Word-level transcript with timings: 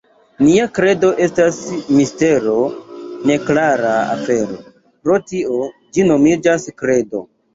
Nia 0.43 0.63
kredo 0.77 1.09
estas 1.25 1.57
mistero, 1.97 2.55
neklara 3.31 3.91
afero; 4.15 4.57
pro 5.05 5.19
tio 5.33 5.63
ĝi 5.99 6.07
nomiĝas 6.13 6.67
kredo. 6.83 7.25